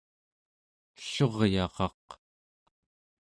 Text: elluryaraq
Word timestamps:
elluryaraq 1.01 2.05